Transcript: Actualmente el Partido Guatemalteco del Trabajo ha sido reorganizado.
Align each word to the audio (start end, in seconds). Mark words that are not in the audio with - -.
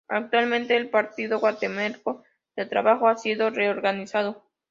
Actualmente 0.07 0.75
el 0.75 0.89
Partido 0.89 1.37
Guatemalteco 1.39 2.23
del 2.55 2.67
Trabajo 2.69 3.07
ha 3.07 3.17
sido 3.17 3.51
reorganizado. 3.51 4.43